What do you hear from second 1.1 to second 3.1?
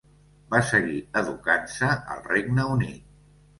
educant-se al Regne Unit.